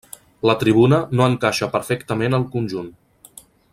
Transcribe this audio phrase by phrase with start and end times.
[0.49, 2.89] La tribuna no encaixa perfectament al conjunt.